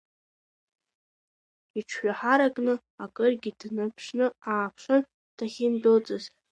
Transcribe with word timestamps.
Иҽҩаҳаракны 1.79 2.73
акыргьы 3.03 3.51
даанаԥшы-ааԥшит 3.59 5.03
дахьындәылҵыз. 5.37 6.23